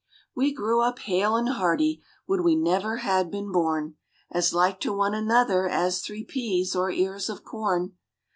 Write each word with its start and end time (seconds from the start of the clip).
We 0.35 0.51
grew 0.51 0.81
up 0.81 0.97
hale 0.97 1.35
and 1.35 1.47
hearty 1.47 2.01
would 2.27 2.41
we 2.41 2.55
never 2.55 2.97
had 3.05 3.29
been 3.29 3.51
born! 3.51 3.97
As 4.31 4.51
like 4.51 4.79
to 4.79 4.91
one 4.91 5.13
another 5.13 5.69
as 5.69 6.01
three 6.01 6.23
peas, 6.23 6.75
or 6.75 6.89
ears 6.89 7.29
of 7.29 7.43
corn. 7.43 7.93